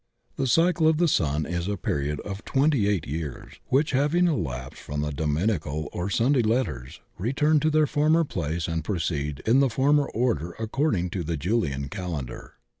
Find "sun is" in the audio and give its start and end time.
1.07-1.67